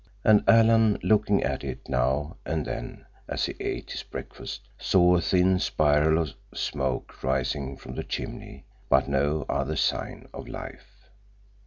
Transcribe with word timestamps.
And 0.23 0.43
Alan, 0.47 0.97
looking 1.03 1.43
at 1.43 1.63
it 1.63 1.87
now 1.87 2.37
and 2.43 2.65
then 2.65 3.05
as 3.27 3.45
he 3.45 3.53
ate 3.59 3.91
his 3.91 4.01
breakfast, 4.01 4.67
saw 4.79 5.15
a 5.17 5.21
thin 5.21 5.59
spiral 5.59 6.19
of 6.19 6.33
smoke 6.55 7.21
rising 7.21 7.77
from 7.77 7.93
the 7.93 8.03
chimney, 8.03 8.65
but 8.89 9.07
no 9.07 9.45
other 9.47 9.75
sign 9.75 10.27
of 10.33 10.47
life. 10.47 11.07